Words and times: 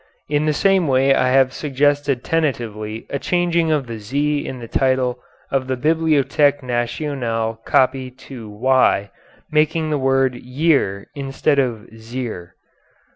In 0.27 0.47
the 0.47 0.51
same 0.53 0.87
way 0.87 1.13
I 1.13 1.29
have 1.29 1.53
suggested 1.53 2.23
tentatively 2.23 3.05
a 3.11 3.19
changing 3.19 3.71
of 3.71 3.85
the 3.85 3.99
z 3.99 4.43
in 4.43 4.57
the 4.57 4.67
title 4.67 5.19
of 5.51 5.67
the 5.67 5.77
Bibliothèque 5.77 6.63
Nationale 6.63 7.61
copy 7.65 8.09
to 8.09 8.49
y, 8.49 9.11
making 9.51 9.91
the 9.91 9.99
word 9.99 10.33
yere 10.33 11.05
instead 11.13 11.59
of 11.59 11.87
zere. 11.95 12.55